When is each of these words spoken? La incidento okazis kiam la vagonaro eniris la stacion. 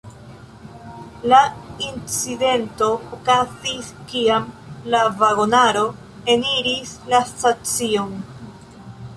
La 1.33 1.41
incidento 1.89 2.87
okazis 3.17 3.91
kiam 4.13 4.49
la 4.95 5.03
vagonaro 5.21 5.87
eniris 6.37 6.97
la 7.13 7.21
stacion. 7.35 8.21